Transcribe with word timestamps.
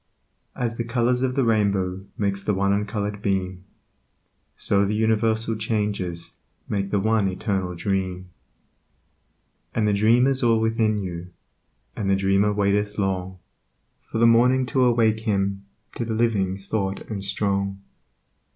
As 0.55 0.77
the 0.77 0.83
colors 0.83 1.21
of 1.21 1.35
the 1.35 1.43
rainbow 1.43 2.07
Makes 2.17 2.43
the 2.43 2.55
one 2.55 2.73
uncolored 2.73 3.21
beam, 3.21 3.65
So 4.55 4.83
the 4.83 4.95
universal 4.95 5.55
changes 5.55 6.37
Make 6.67 6.89
the 6.89 6.99
One 6.99 7.27
Eternal 7.27 7.75
Dream. 7.75 8.31
And 9.75 9.87
the 9.87 9.93
Dream 9.93 10.25
is 10.25 10.41
all 10.41 10.59
within 10.59 10.97
you, 10.97 11.29
And 11.95 12.09
the 12.09 12.15
Dreamer 12.15 12.51
waiteth 12.51 12.97
long 12.97 13.37
For 14.11 14.17
the 14.17 14.25
Morning 14.25 14.65
to 14.73 14.85
awake 14.85 15.19
him 15.19 15.65
To 15.97 16.03
the 16.03 16.15
living 16.15 16.57
thought 16.57 17.01
and 17.01 17.23
strong. 17.23 17.79